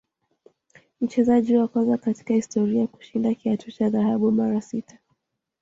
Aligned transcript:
Mchezaji 1.01 1.57
wa 1.57 1.67
kwanza 1.67 1.97
katika 1.97 2.33
historia 2.33 2.87
kushinda 2.87 3.33
kiatu 3.33 3.71
cha 3.71 3.89
dhahabu 3.89 4.31
mara 4.31 4.61
sita 4.61 4.97